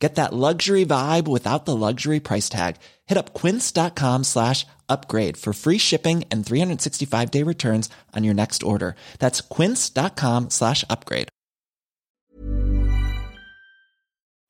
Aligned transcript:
Get 0.00 0.14
that 0.14 0.32
luxury 0.32 0.86
vibe 0.86 1.26
without 1.26 1.64
the 1.64 1.74
luxury 1.74 2.20
price 2.20 2.48
tag. 2.48 2.76
Hit 3.06 3.18
up 3.18 3.34
quince.com 3.34 4.24
slash 4.24 4.64
upgrade 4.88 5.36
for 5.36 5.52
free 5.52 5.78
shipping 5.78 6.24
and 6.30 6.46
365 6.46 7.30
day 7.30 7.42
returns 7.42 7.90
on 8.14 8.24
your 8.24 8.34
next 8.34 8.62
order. 8.62 8.94
That's 9.18 9.40
quince.com 9.40 10.50
slash 10.50 10.84
upgrade. 10.88 11.28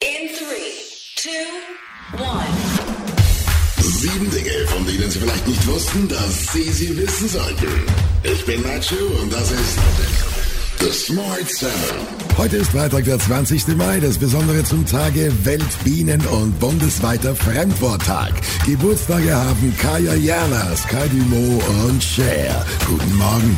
In 0.01 0.29
three, 0.29 0.75
two, 1.17 1.31
one. 2.23 2.47
Sieben 3.81 4.31
Dinge, 4.31 4.67
von 4.69 4.87
denen 4.87 5.11
Sie 5.11 5.19
vielleicht 5.19 5.49
nicht 5.49 5.67
wussten, 5.67 6.07
dass 6.09 6.53
Sie 6.53 6.71
sie 6.71 6.97
wissen 6.97 7.29
sollten. 7.29 7.87
Ich 8.23 8.45
bin 8.47 8.63
Nacho 8.63 8.95
und 9.21 9.33
das 9.33 9.51
ist 9.51 9.79
The 10.81 10.93
Smart 10.93 11.51
Seven. 11.51 12.07
Heute 12.37 12.59
ist 12.59 12.71
Freitag, 12.71 13.03
der 13.05 13.19
20. 13.19 13.67
Mai, 13.77 13.99
das 13.99 14.17
Besondere 14.17 14.63
zum 14.63 14.87
Tage 14.87 15.33
Weltbienen- 15.45 16.25
und 16.27 16.57
bundesweiter 16.61 17.35
Fremdworttag. 17.35 18.33
Geburtstage 18.65 19.35
haben 19.35 19.75
Kaya 19.77 20.15
Jana, 20.15 20.77
Sky 20.77 21.09
Dumont 21.11 21.63
und 21.85 22.03
Cher. 22.03 22.65
Guten 22.87 23.17
Morgen. 23.17 23.57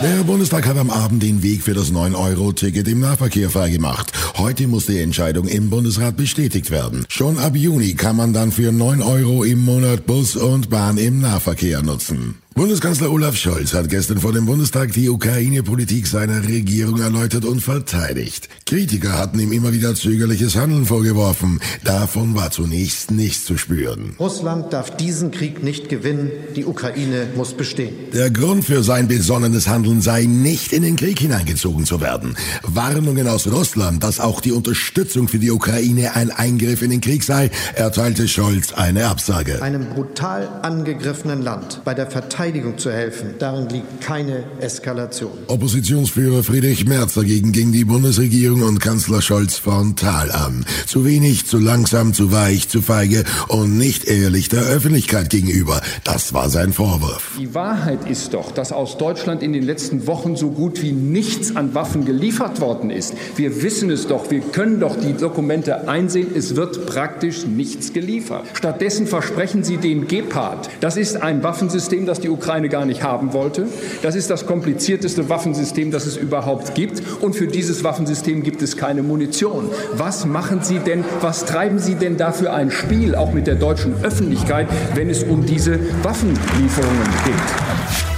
Der 0.00 0.22
Bundestag 0.22 0.64
hat 0.68 0.76
am 0.76 0.90
Abend 0.90 1.24
den 1.24 1.42
Weg 1.42 1.64
für 1.64 1.74
das 1.74 1.92
9-Euro-Ticket 1.92 2.86
im 2.86 3.00
Nahverkehr 3.00 3.50
freigemacht. 3.50 4.12
Heute 4.38 4.68
muss 4.68 4.86
die 4.86 5.00
Entscheidung 5.00 5.48
im 5.48 5.70
Bundesrat 5.70 6.16
bestätigt 6.16 6.70
werden. 6.70 7.04
Schon 7.08 7.36
ab 7.36 7.56
Juni 7.56 7.94
kann 7.94 8.14
man 8.14 8.32
dann 8.32 8.52
für 8.52 8.70
9 8.70 9.02
Euro 9.02 9.42
im 9.42 9.58
Monat 9.58 10.06
Bus 10.06 10.36
und 10.36 10.70
Bahn 10.70 10.98
im 10.98 11.20
Nahverkehr 11.20 11.82
nutzen. 11.82 12.36
Bundeskanzler 12.58 13.12
Olaf 13.12 13.36
Scholz 13.36 13.72
hat 13.72 13.88
gestern 13.88 14.18
vor 14.18 14.32
dem 14.32 14.44
Bundestag 14.44 14.90
die 14.90 15.08
Ukraine-Politik 15.08 16.08
seiner 16.08 16.42
Regierung 16.42 17.00
erläutert 17.00 17.44
und 17.44 17.60
verteidigt. 17.60 18.48
Kritiker 18.66 19.16
hatten 19.16 19.38
ihm 19.38 19.52
immer 19.52 19.72
wieder 19.72 19.94
zögerliches 19.94 20.56
Handeln 20.56 20.84
vorgeworfen. 20.84 21.60
Davon 21.84 22.34
war 22.34 22.50
zunächst 22.50 23.12
nichts 23.12 23.44
zu 23.44 23.58
spüren. 23.58 24.16
Russland 24.18 24.72
darf 24.72 24.96
diesen 24.96 25.30
Krieg 25.30 25.62
nicht 25.62 25.88
gewinnen. 25.88 26.32
Die 26.56 26.64
Ukraine 26.64 27.28
muss 27.36 27.54
bestehen. 27.54 27.94
Der 28.12 28.28
Grund 28.28 28.64
für 28.64 28.82
sein 28.82 29.06
besonnenes 29.06 29.68
Handeln 29.68 30.00
sei, 30.00 30.24
nicht 30.24 30.72
in 30.72 30.82
den 30.82 30.96
Krieg 30.96 31.20
hineingezogen 31.20 31.86
zu 31.86 32.00
werden. 32.00 32.36
Warnungen 32.64 33.28
aus 33.28 33.46
Russland, 33.46 34.02
dass 34.02 34.18
auch 34.18 34.40
die 34.40 34.52
Unterstützung 34.52 35.28
für 35.28 35.38
die 35.38 35.52
Ukraine 35.52 36.16
ein 36.16 36.32
Eingriff 36.32 36.82
in 36.82 36.90
den 36.90 37.00
Krieg 37.00 37.22
sei, 37.22 37.52
erteilte 37.76 38.26
Scholz 38.26 38.72
eine 38.72 39.06
Absage. 39.06 39.62
Einem 39.62 39.86
brutal 39.90 40.48
angegriffenen 40.62 41.40
Land 41.40 41.82
bei 41.84 41.94
der 41.94 42.10
Verteidigung 42.10 42.47
zu 42.78 42.90
helfen, 42.90 43.34
darin 43.38 43.68
liegt 43.68 44.00
keine 44.00 44.44
Eskalation. 44.60 45.32
Oppositionsführer 45.48 46.42
Friedrich 46.42 46.86
Merz 46.86 47.14
dagegen 47.14 47.52
ging 47.52 47.72
die 47.72 47.84
Bundesregierung 47.84 48.62
und 48.62 48.80
Kanzler 48.80 49.20
Scholz 49.20 49.58
frontal 49.58 50.30
an. 50.32 50.64
Zu 50.86 51.04
wenig, 51.04 51.46
zu 51.46 51.58
langsam, 51.58 52.14
zu 52.14 52.32
weich, 52.32 52.68
zu 52.68 52.80
feige 52.80 53.24
und 53.48 53.76
nicht 53.76 54.06
ehrlich 54.06 54.48
der 54.48 54.62
Öffentlichkeit 54.62 55.28
gegenüber. 55.28 55.80
Das 56.04 56.32
war 56.32 56.48
sein 56.48 56.72
Vorwurf. 56.72 57.32
Die 57.38 57.54
Wahrheit 57.54 58.08
ist 58.08 58.32
doch, 58.32 58.50
dass 58.50 58.72
aus 58.72 58.96
Deutschland 58.96 59.42
in 59.42 59.52
den 59.52 59.62
letzten 59.62 60.06
Wochen 60.06 60.34
so 60.34 60.50
gut 60.50 60.80
wie 60.80 60.92
nichts 60.92 61.54
an 61.54 61.74
Waffen 61.74 62.06
geliefert 62.06 62.60
worden 62.60 62.90
ist. 62.90 63.14
Wir 63.36 63.62
wissen 63.62 63.90
es 63.90 64.06
doch, 64.06 64.30
wir 64.30 64.40
können 64.40 64.80
doch 64.80 64.96
die 64.96 65.12
Dokumente 65.12 65.88
einsehen, 65.88 66.28
es 66.34 66.56
wird 66.56 66.86
praktisch 66.86 67.46
nichts 67.46 67.92
geliefert. 67.92 68.46
Stattdessen 68.54 69.06
versprechen 69.06 69.64
Sie 69.64 69.76
den 69.76 70.08
Gepard. 70.08 70.70
Das 70.80 70.96
ist 70.96 71.20
ein 71.20 71.42
Waffensystem, 71.42 72.06
das 72.06 72.20
die 72.20 72.28
Ukraine 72.38 72.68
gar 72.68 72.86
nicht 72.86 73.02
haben 73.02 73.32
wollte. 73.32 73.66
Das 74.02 74.14
ist 74.14 74.30
das 74.30 74.46
komplizierteste 74.46 75.28
Waffensystem, 75.28 75.90
das 75.90 76.06
es 76.06 76.16
überhaupt 76.16 76.74
gibt. 76.74 77.02
Und 77.20 77.34
für 77.34 77.46
dieses 77.46 77.84
Waffensystem 77.84 78.42
gibt 78.42 78.62
es 78.62 78.76
keine 78.76 79.02
Munition. 79.02 79.70
Was 79.94 80.24
machen 80.24 80.60
Sie 80.62 80.78
denn, 80.78 81.04
was 81.20 81.44
treiben 81.44 81.78
Sie 81.78 81.96
denn 81.96 82.16
da 82.16 82.32
für 82.32 82.52
ein 82.52 82.70
Spiel, 82.70 83.14
auch 83.14 83.32
mit 83.32 83.46
der 83.46 83.56
deutschen 83.56 83.94
Öffentlichkeit, 84.02 84.68
wenn 84.94 85.10
es 85.10 85.24
um 85.24 85.44
diese 85.44 85.78
Waffenlieferungen 86.02 87.08
geht? 87.24 88.17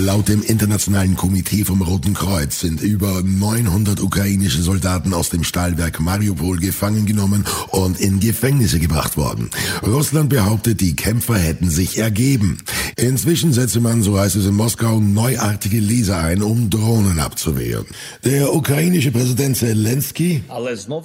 Laut 0.00 0.28
dem 0.30 0.42
Internationalen 0.42 1.14
Komitee 1.14 1.62
vom 1.62 1.82
Roten 1.82 2.14
Kreuz 2.14 2.60
sind 2.60 2.80
über 2.80 3.20
900 3.22 4.00
ukrainische 4.00 4.62
Soldaten 4.62 5.12
aus 5.12 5.28
dem 5.28 5.44
Stahlwerk 5.44 6.00
Mariupol 6.00 6.58
gefangen 6.58 7.04
genommen 7.04 7.44
und 7.68 8.00
in 8.00 8.18
Gefängnisse 8.18 8.78
gebracht 8.78 9.18
worden. 9.18 9.50
Russland 9.86 10.30
behauptet, 10.30 10.80
die 10.80 10.96
Kämpfer 10.96 11.36
hätten 11.36 11.68
sich 11.68 11.98
ergeben. 11.98 12.62
Inzwischen 12.96 13.52
setze 13.52 13.80
man, 13.80 14.02
so 14.02 14.18
heißt 14.18 14.36
es 14.36 14.46
in 14.46 14.54
Moskau, 14.54 15.00
neuartige 15.00 15.80
Laser 15.80 16.18
ein, 16.18 16.42
um 16.42 16.70
Drohnen 16.70 17.20
abzuwehren. 17.20 17.84
Der 18.24 18.54
ukrainische 18.54 19.10
Präsident 19.10 19.58
Zelensky 19.58 20.42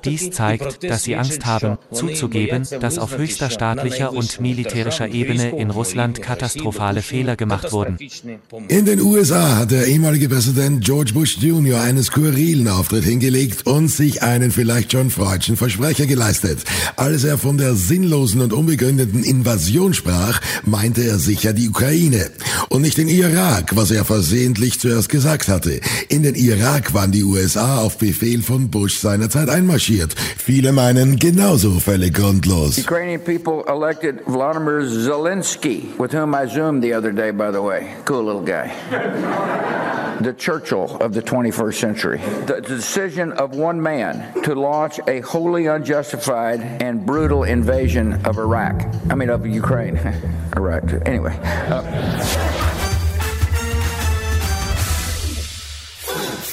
dies 0.06 0.32
zeigt, 0.32 0.86
dass 0.86 1.04
sie 1.04 1.18
Angst 1.18 1.46
haben, 1.46 1.78
zuzugeben, 1.92 2.66
dass 2.80 2.98
auf 2.98 3.18
höchster 3.18 3.50
staatlicher 3.50 4.14
und 4.14 4.40
militärischer 4.40 5.10
Ebene 5.10 5.50
in 5.50 5.70
Russland 5.70 6.22
katastrophale 6.22 7.02
Fehler 7.02 7.36
gemacht 7.36 7.74
wurden. 7.74 7.98
In 8.86 8.98
den 8.98 9.02
USA 9.02 9.56
hat 9.56 9.72
der 9.72 9.88
ehemalige 9.88 10.30
Präsident 10.30 10.86
George 10.86 11.12
Bush 11.12 11.40
Jr. 11.40 11.82
einen 11.82 12.04
skurrilen 12.04 12.68
Auftritt 12.68 13.04
hingelegt 13.04 13.66
und 13.66 13.88
sich 13.88 14.22
einen 14.22 14.52
vielleicht 14.52 14.92
schon 14.92 15.10
freudschen 15.10 15.58
Versprecher 15.58 16.06
geleistet. 16.06 16.60
Als 16.96 17.24
er 17.24 17.40
von 17.40 17.58
der 17.58 17.74
sinnlosen 17.74 18.42
und 18.42 18.54
unbegründeten 18.54 19.24
Invasion 19.24 19.96
sprach, 19.96 20.40
meinte 20.66 21.02
er 21.02 21.18
sicher 21.18 21.52
die 21.54 21.68
Ukraine 21.68 22.30
und 22.70 22.84
nicht 22.84 23.00
den 23.00 23.08
Irak, 23.08 23.76
was 23.76 23.90
er 23.90 24.06
versehentlich 24.06 24.80
zuerst 24.80 25.10
gesagt 25.10 25.48
hatte. 25.48 25.80
In 26.10 26.22
den 26.22 26.36
Irak 26.36 26.94
waren 26.94 27.12
die 27.12 27.24
USA 27.24 27.80
auf 27.80 27.98
Befehl 27.98 28.44
von 28.44 28.70
Bush 28.70 29.00
seinerzeit 29.00 29.50
einmarschiert. 29.50 30.14
Viele 30.38 30.72
meinen 30.72 31.18
genauso 31.18 31.80
völlig 31.80 32.14
grundlos. 32.14 32.78
Ukrainian 32.78 33.20
people 33.20 33.64
elected 33.68 34.18
Vladimir 34.28 34.88
Zelensky, 34.88 35.88
with 35.98 36.14
whom 36.14 36.36
I 36.36 36.46
zoomed 36.48 36.84
the 36.84 36.94
other 36.94 37.12
day, 37.12 37.32
by 37.32 37.52
the 37.52 37.64
way. 37.64 37.88
Cool 38.06 38.26
little 38.26 38.46
guy. 38.46 38.75
The 40.22 40.34
Churchill 40.38 40.98
of 40.98 41.14
the 41.14 41.22
21st 41.22 41.74
century. 41.76 42.18
The 42.46 42.62
decision 42.62 43.32
of 43.34 43.56
one 43.56 43.82
man 43.82 44.42
to 44.44 44.56
launch 44.56 45.00
a 45.08 45.20
wholly 45.22 45.68
unjustified 45.68 46.62
and 46.62 47.06
brutal 47.06 47.44
invasion 47.44 48.26
of 48.26 48.38
Iraq. 48.38 48.82
I 49.10 49.16
mean, 49.16 49.30
of 49.30 49.46
Ukraine. 49.46 49.98
Iraq. 50.56 50.84
Anyway. 51.06 51.38
Uh, 51.44 52.65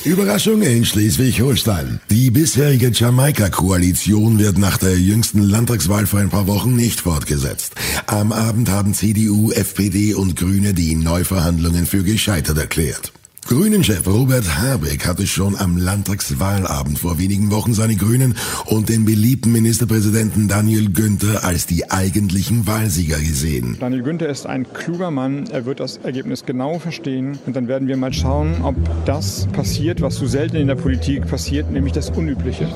Überraschung 0.04 0.62
in 0.62 0.84
Schleswig-Holstein. 0.84 2.00
Die 2.10 2.30
bisherige 2.30 2.90
Jamaika-Koalition 2.92 4.38
wird 4.38 4.58
nach 4.58 4.76
der 4.76 4.98
jüngsten 4.98 5.40
Landtagswahl 5.40 6.06
vor 6.06 6.20
ein 6.20 6.30
paar 6.30 6.48
Wochen 6.48 6.74
nicht 6.74 7.02
fortgesetzt. 7.02 7.74
Am 8.06 8.32
Abend 8.32 8.68
haben 8.68 8.94
CDU, 8.94 9.52
FPD 9.52 10.14
und 10.14 10.36
Grüne 10.36 10.74
die 10.74 10.96
Neuverhandlungen 10.96 11.86
für 11.86 12.02
gescheitert 12.02 12.58
erklärt. 12.58 13.12
Grünen-Chef 13.48 14.06
Robert 14.06 14.44
Habeck 14.58 15.06
hatte 15.06 15.26
schon 15.26 15.56
am 15.56 15.76
Landtagswahlabend 15.76 16.98
vor 16.98 17.18
wenigen 17.18 17.50
Wochen 17.50 17.74
seine 17.74 17.96
Grünen 17.96 18.36
und 18.66 18.88
den 18.88 19.04
beliebten 19.04 19.52
Ministerpräsidenten 19.52 20.48
Daniel 20.48 20.90
Günther 20.90 21.44
als 21.44 21.66
die 21.66 21.90
eigentlichen 21.90 22.66
Wahlsieger 22.66 23.18
gesehen. 23.18 23.76
Daniel 23.80 24.02
Günther 24.02 24.28
ist 24.28 24.46
ein 24.46 24.72
kluger 24.72 25.10
Mann, 25.10 25.46
er 25.50 25.66
wird 25.66 25.80
das 25.80 25.98
Ergebnis 25.98 26.46
genau 26.46 26.78
verstehen 26.78 27.38
und 27.44 27.56
dann 27.56 27.68
werden 27.68 27.88
wir 27.88 27.96
mal 27.96 28.12
schauen, 28.12 28.62
ob 28.62 28.76
das 29.04 29.46
passiert, 29.52 30.00
was 30.00 30.16
so 30.16 30.26
selten 30.26 30.56
in 30.56 30.68
der 30.68 30.76
Politik 30.76 31.26
passiert, 31.26 31.70
nämlich 31.70 31.92
das 31.92 32.10
Unübliche. 32.10 32.68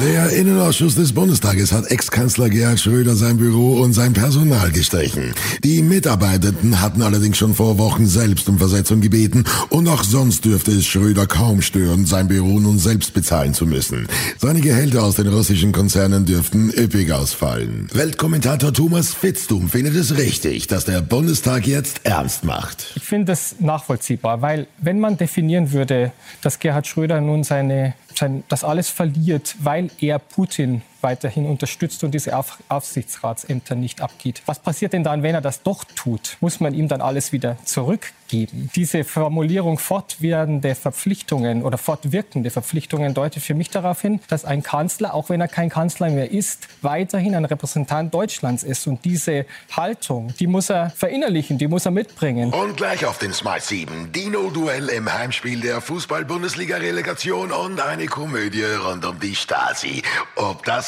Der 0.00 0.30
Innenausschuss 0.30 0.94
des 0.94 1.12
Bundestages 1.12 1.72
hat 1.72 1.90
Ex-Kanzler 1.90 2.48
Gerhard 2.48 2.78
Schröder 2.78 3.16
sein 3.16 3.36
Büro 3.36 3.80
und 3.80 3.94
sein 3.94 4.12
Personal 4.12 4.70
gestrichen. 4.70 5.34
Die 5.64 5.82
Mitarbeitenden 5.82 6.80
hatten 6.80 7.02
allerdings 7.02 7.36
schon 7.36 7.52
vor 7.52 7.78
Wochen 7.78 8.06
selbst 8.06 8.48
um 8.48 8.58
Versetzung 8.58 9.00
gebeten 9.00 9.42
und 9.70 9.88
auch 9.88 10.04
sonst 10.04 10.44
dürfte 10.44 10.70
es 10.70 10.86
Schröder 10.86 11.26
kaum 11.26 11.62
stören, 11.62 12.06
sein 12.06 12.28
Büro 12.28 12.60
nun 12.60 12.78
selbst 12.78 13.12
bezahlen 13.12 13.54
zu 13.54 13.66
müssen. 13.66 14.06
Seine 14.38 14.60
Gehälter 14.60 15.02
aus 15.02 15.16
den 15.16 15.26
russischen 15.26 15.72
Konzernen 15.72 16.24
dürften 16.24 16.70
üppig 16.70 17.10
ausfallen. 17.10 17.88
Weltkommentator 17.92 18.72
Thomas 18.72 19.12
Fitztum 19.12 19.68
findet 19.68 19.96
es 19.96 20.16
richtig, 20.16 20.68
dass 20.68 20.84
der 20.84 21.00
Bundestag 21.00 21.66
jetzt 21.66 22.02
ernst 22.04 22.44
macht. 22.44 22.92
Ich 22.94 23.02
finde 23.02 23.32
das 23.32 23.56
nachvollziehbar, 23.58 24.42
weil 24.42 24.68
wenn 24.80 25.00
man 25.00 25.16
definieren 25.16 25.72
würde, 25.72 26.12
dass 26.40 26.60
Gerhard 26.60 26.86
Schröder 26.86 27.20
nun 27.20 27.42
seine 27.42 27.94
sein, 28.18 28.44
das 28.48 28.64
alles 28.64 28.90
verliert, 28.90 29.56
weil 29.60 29.90
er 30.00 30.18
Putin 30.18 30.82
weiterhin 31.00 31.46
unterstützt 31.46 32.04
und 32.04 32.12
diese 32.12 32.36
Auf 32.36 32.58
Aufsichtsratsämter 32.68 33.74
nicht 33.74 34.00
abgibt. 34.00 34.42
Was 34.46 34.58
passiert 34.58 34.92
denn 34.92 35.04
dann, 35.04 35.22
wenn 35.22 35.34
er 35.34 35.40
das 35.40 35.62
doch 35.62 35.84
tut? 35.84 36.36
Muss 36.40 36.60
man 36.60 36.74
ihm 36.74 36.88
dann 36.88 37.00
alles 37.00 37.32
wieder 37.32 37.56
zurückgeben? 37.64 38.70
Diese 38.74 39.04
Formulierung 39.04 39.78
fortwährende 39.78 40.74
Verpflichtungen 40.74 41.62
oder 41.62 41.78
fortwirkende 41.78 42.50
Verpflichtungen 42.50 43.14
deutet 43.14 43.42
für 43.42 43.54
mich 43.54 43.70
darauf 43.70 44.02
hin, 44.02 44.20
dass 44.28 44.44
ein 44.44 44.62
Kanzler, 44.62 45.14
auch 45.14 45.30
wenn 45.30 45.40
er 45.40 45.48
kein 45.48 45.70
Kanzler 45.70 46.10
mehr 46.10 46.30
ist, 46.30 46.68
weiterhin 46.82 47.34
ein 47.34 47.46
Repräsentant 47.46 48.12
Deutschlands 48.12 48.64
ist. 48.64 48.86
Und 48.86 49.04
diese 49.04 49.46
Haltung, 49.72 50.34
die 50.38 50.46
muss 50.46 50.68
er 50.68 50.90
verinnerlichen, 50.90 51.56
die 51.56 51.68
muss 51.68 51.86
er 51.86 51.92
mitbringen. 51.92 52.52
Und 52.52 52.76
gleich 52.76 53.06
auf 53.06 53.18
den 53.18 53.32
Smart 53.32 53.62
7. 53.62 54.12
Dino-Duell 54.12 54.88
im 54.90 55.10
Heimspiel 55.10 55.60
der 55.60 55.80
Fußball-Bundesliga-Relegation 55.80 57.50
und 57.50 57.80
eine 57.80 58.06
Komödie 58.06 58.64
rund 58.64 59.06
um 59.06 59.18
die 59.20 59.34
Stasi. 59.34 60.02
Ob 60.36 60.64
das 60.64 60.87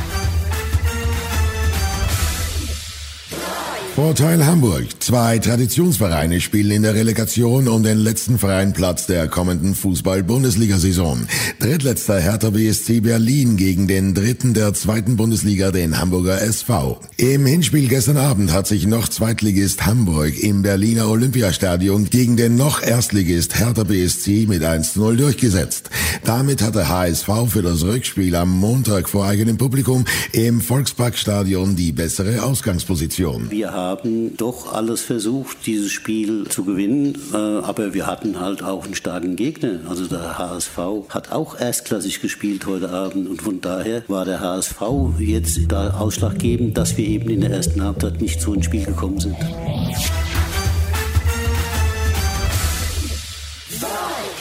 Vorteil 4.01 4.43
Hamburg. 4.47 4.87
Zwei 4.97 5.37
Traditionsvereine 5.37 6.41
spielen 6.41 6.71
in 6.71 6.81
der 6.81 6.95
Relegation 6.95 7.67
um 7.67 7.83
den 7.83 7.99
letzten 7.99 8.39
freien 8.39 8.73
Platz 8.73 9.05
der 9.05 9.27
kommenden 9.27 9.75
Fußball-Bundesliga-Saison. 9.75 11.27
Drittletzter 11.59 12.19
Hertha 12.19 12.49
BSC 12.49 13.01
Berlin 13.01 13.57
gegen 13.57 13.87
den 13.87 14.15
dritten 14.15 14.55
der 14.55 14.73
zweiten 14.73 15.17
Bundesliga, 15.17 15.69
den 15.69 15.99
Hamburger 15.99 16.41
SV. 16.41 16.99
Im 17.17 17.45
Hinspiel 17.45 17.87
gestern 17.89 18.17
Abend 18.17 18.51
hat 18.51 18.65
sich 18.65 18.87
noch 18.87 19.07
Zweitligist 19.07 19.85
Hamburg 19.85 20.35
im 20.41 20.63
Berliner 20.63 21.07
Olympiastadion 21.07 22.05
gegen 22.05 22.37
den 22.37 22.55
noch 22.55 22.81
Erstligist 22.81 23.59
Hertha 23.59 23.83
BSC 23.83 24.47
mit 24.47 24.63
1-0 24.63 25.15
durchgesetzt. 25.15 25.91
Damit 26.23 26.63
hatte 26.63 26.89
HSV 26.89 27.29
für 27.49 27.61
das 27.61 27.83
Rückspiel 27.83 28.35
am 28.35 28.49
Montag 28.49 29.07
vor 29.07 29.27
eigenem 29.27 29.59
Publikum 29.59 30.05
im 30.31 30.59
Volksparkstadion 30.59 31.75
die 31.75 31.91
bessere 31.91 32.41
Ausgangsposition. 32.41 33.51
Wir 33.51 33.71
haben 33.71 33.90
doch 34.37 34.73
alles 34.73 35.01
versucht, 35.01 35.65
dieses 35.65 35.91
Spiel 35.91 36.47
zu 36.47 36.63
gewinnen, 36.63 37.17
äh, 37.33 37.37
aber 37.37 37.93
wir 37.93 38.07
hatten 38.07 38.39
halt 38.39 38.63
auch 38.63 38.85
einen 38.85 38.95
starken 38.95 39.35
Gegner. 39.35 39.79
Also 39.87 40.07
der 40.07 40.37
HSV 40.37 40.77
hat 41.09 41.31
auch 41.31 41.59
erstklassig 41.59 42.21
gespielt 42.21 42.65
heute 42.65 42.89
Abend 42.89 43.29
und 43.29 43.41
von 43.41 43.61
daher 43.61 44.03
war 44.07 44.25
der 44.25 44.39
HSV 44.39 44.81
jetzt 45.19 45.59
da 45.67 45.91
ausschlaggebend, 45.91 46.77
dass 46.77 46.97
wir 46.97 47.05
eben 47.05 47.29
in 47.29 47.41
der 47.41 47.51
ersten 47.51 47.83
Halbzeit 47.83 48.21
nicht 48.21 48.41
so 48.41 48.53
ins 48.53 48.65
Spiel 48.65 48.85
gekommen 48.85 49.19
sind. 49.19 49.35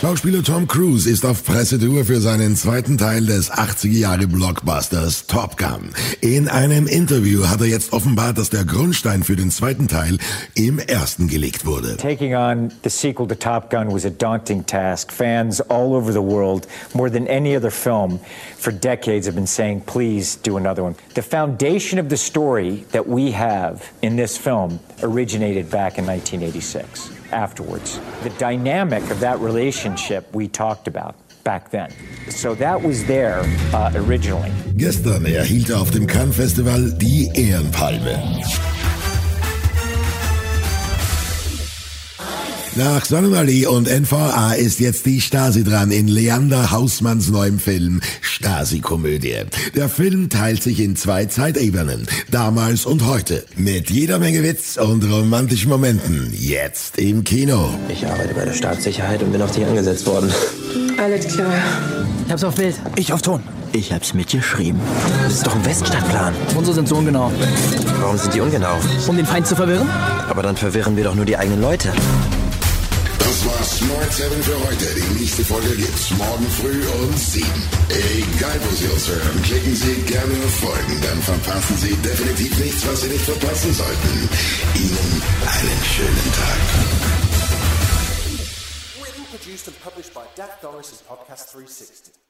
Schauspieler 0.00 0.43
Tom 0.43 0.67
Cruise 0.67 1.11
ist 1.11 1.26
auf 1.26 1.44
Pressetour 1.44 2.06
für 2.06 2.20
seinen 2.20 2.56
zweiten 2.56 2.97
Teil 2.97 3.26
des 3.26 3.52
80er-Jahre-Blockbusters 3.52 5.26
Top 5.26 5.58
Gun. 5.58 5.91
In 6.23 6.49
einem 6.49 6.87
Interview 6.87 7.47
hat 7.47 7.61
er 7.61 7.67
jetzt 7.67 7.93
offenbart, 7.93 8.38
dass 8.38 8.49
der 8.49 8.64
Grundstein 8.64 9.23
für 9.23 9.37
den 9.37 9.50
zweiten 9.50 9.88
Teil 9.88 10.17
im 10.55 10.79
ersten 10.79 11.29
gelegt 11.29 11.67
wurde. 11.67 11.99
Taking 11.99 12.35
on 12.35 12.73
the 12.82 12.88
sequel 12.88 13.29
to 13.29 13.35
Top 13.35 13.69
Gun 13.69 13.93
was 13.93 14.06
a 14.06 14.11
daunting 14.11 14.64
task. 14.64 15.12
Fans 15.12 15.61
all 15.61 15.93
over 15.93 16.12
the 16.12 16.23
world, 16.23 16.67
more 16.94 17.11
than 17.11 17.26
any 17.26 17.55
other 17.55 17.70
film, 17.70 18.20
for 18.56 18.73
decades 18.73 19.26
have 19.26 19.35
been 19.35 19.46
saying, 19.46 19.82
please 19.82 20.38
do 20.43 20.56
another 20.56 20.82
one. 20.82 20.94
The 21.12 21.23
foundation 21.23 21.99
of 21.99 22.08
the 22.08 22.17
story 22.17 22.87
that 22.93 23.06
we 23.06 23.32
have 23.32 23.93
in 24.00 24.17
this 24.17 24.38
film 24.38 24.81
originated 25.03 25.69
back 25.69 25.98
in 25.98 26.06
1986 26.06 27.19
afterwards. 27.32 28.01
The 28.22 28.31
dynamic 28.31 29.03
of 29.10 29.20
that 29.20 29.39
relationship 29.41 30.34
we 30.34 30.49
talked 30.49 30.89
about 30.89 31.15
back 31.44 31.70
then. 31.70 31.91
So 32.29 32.55
that 32.56 32.82
was 32.82 33.05
there 33.06 33.41
uh, 33.72 33.93
originally. 33.94 34.53
Gestern 34.77 35.25
erhielt 35.27 35.70
er 35.70 35.81
auf 35.81 35.91
dem 35.91 36.06
Cannes 36.06 36.34
Festival 36.34 36.93
die 36.99 37.31
Ehrenpalme. 37.34 38.19
Nach 42.77 43.05
Sonnenallee 43.05 43.67
und 43.67 43.89
NVA 43.89 44.53
ist 44.53 44.79
jetzt 44.79 45.05
die 45.05 45.20
Stasi 45.20 45.65
dran 45.65 45.91
in 45.91 46.06
Leander 46.06 46.70
Hausmanns 46.70 47.29
neuem 47.29 47.58
Film 47.58 48.00
Stasi-Komödie. 48.20 49.43
Der 49.74 49.89
Film 49.89 50.29
teilt 50.29 50.62
sich 50.62 50.79
in 50.79 50.94
zwei 50.94 51.24
Zeitebenen, 51.24 52.06
damals 52.31 52.86
und 52.86 53.05
heute, 53.06 53.44
mit 53.56 53.91
jeder 53.91 54.20
Menge 54.20 54.44
Witz 54.44 54.77
und 54.77 55.03
romantischen 55.10 55.69
Momenten. 55.69 56.32
Jetzt 56.32 56.98
im 56.98 57.24
Kino. 57.24 57.70
Ich 57.89 58.06
arbeite 58.06 58.34
bei 58.34 58.44
der 58.44 58.55
Staatssicherheit 58.55 59.20
und 59.24 59.32
bin 59.32 59.43
auf 59.43 59.50
dich 59.50 59.67
angesetzt 59.67 60.06
worden. 60.06 60.32
Alles 60.96 61.27
klar. 61.27 61.53
Ich 62.24 62.31
hab's 62.31 62.44
auf 62.44 62.55
Bild. 62.55 62.77
Ich 62.94 63.12
auf 63.12 63.20
Ton. 63.20 63.43
Ich 63.72 63.93
hab's 63.93 64.15
mitgeschrieben. 64.15 64.81
Das 65.24 65.34
ist 65.34 65.46
doch 65.46 65.56
ein 65.56 65.65
Weststadtplan. 65.65 66.34
Unsere 66.56 66.77
sind 66.77 66.86
so 66.86 66.96
ungenau. 66.96 67.32
Warum 68.00 68.17
sind 68.17 68.32
die 68.32 68.41
ungenau? 68.41 68.79
Um 69.08 69.17
den 69.17 69.27
Feind 69.27 69.48
zu 69.48 69.56
verwirren? 69.56 69.89
Aber 70.29 70.43
dann 70.43 70.56
verwirren 70.56 70.96
wir 70.96 71.03
doch 71.03 71.17
nur 71.17 71.24
die 71.24 71.36
eigenen 71.36 71.60
Leute. 71.60 71.93
7 73.89 74.43
für 74.43 74.69
heute. 74.69 74.84
Die 74.94 75.20
nächste 75.20 75.44
Folge 75.44 75.75
gibt's 75.77 76.10
morgen 76.10 76.46
früh 76.51 76.87
um 77.03 77.17
7. 77.17 77.46
Egal, 77.89 78.60
wo 78.65 78.77
Sie 78.77 78.87
uns 78.89 79.08
hören, 79.08 79.43
klicken 79.43 79.75
Sie 79.75 79.94
gerne 80.03 80.34
auf 80.44 80.55
Folgen, 80.60 81.01
dann 81.01 81.22
verpassen 81.22 81.77
Sie 81.79 81.96
definitiv 81.96 82.58
nichts, 82.58 82.87
was 82.87 83.01
Sie 83.01 83.08
nicht 83.08 83.25
verpassen 83.25 83.72
sollten. 83.72 84.29
Ihnen 84.75 85.22
einen 85.41 85.84
schönen 85.94 86.32
Tag. 86.37 86.60
Written, 89.01 89.25
produced 89.31 89.69
and 89.69 89.81
published 89.82 90.13
by 90.13 90.25
Dak 90.37 90.60
Doris 90.60 91.03
Podcast 91.08 91.55
360. 91.55 92.30